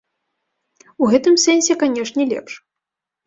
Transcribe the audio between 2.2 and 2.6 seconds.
лепш.